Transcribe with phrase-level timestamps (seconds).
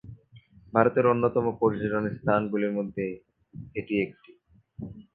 [0.73, 3.05] ভারতের অন্যতম পর্যটন স্থান গুলির মধ্যে
[3.73, 4.31] এটি একটি।